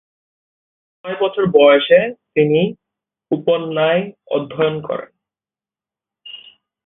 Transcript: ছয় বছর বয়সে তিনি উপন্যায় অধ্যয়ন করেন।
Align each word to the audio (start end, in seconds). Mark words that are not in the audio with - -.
ছয় 1.05 1.17
বছর 1.21 1.43
বয়সে 1.57 1.99
তিনি 2.35 2.61
উপন্যায় 3.31 4.01
অধ্যয়ন 4.27 4.75
করেন। 4.87 5.11